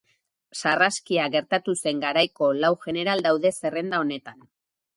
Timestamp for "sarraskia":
0.59-1.25